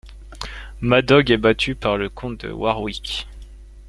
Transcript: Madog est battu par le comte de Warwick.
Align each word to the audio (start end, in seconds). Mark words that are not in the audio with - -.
Madog 0.81 1.29
est 1.29 1.37
battu 1.37 1.75
par 1.75 1.95
le 1.95 2.09
comte 2.09 2.43
de 2.43 2.49
Warwick. 2.51 3.27